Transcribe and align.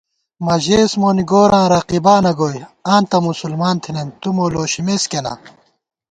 مہ 0.45 0.55
ژېس 0.63 0.91
مونی 1.01 1.23
گوراں 1.29 1.67
رقیبانہ 1.73 2.31
گوئی 2.39 2.61
* 2.75 2.91
آں 2.93 3.01
تہ 3.09 3.17
مسلمان 3.27 3.75
تھنَئیم 3.83 4.09
تُو 4.19 4.29
مو 4.35 4.45
لوشِمېس 4.53 5.03
کېنا 5.11 5.33